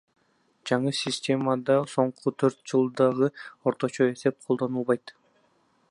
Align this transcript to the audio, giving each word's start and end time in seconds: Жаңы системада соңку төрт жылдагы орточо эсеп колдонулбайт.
Жаңы 0.69 0.93
системада 0.99 1.75
соңку 1.91 2.33
төрт 2.45 2.65
жылдагы 2.73 3.31
орточо 3.73 4.09
эсеп 4.15 4.41
колдонулбайт. 4.49 5.17